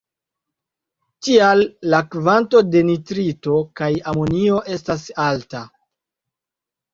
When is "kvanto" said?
2.15-2.61